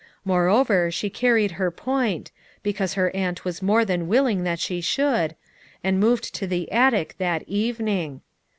[0.25, 2.31] Moreover she carried her point,
[2.63, 5.35] because her aunt was more than will ing that she should,
[5.83, 8.21] and moved to the attic that evening.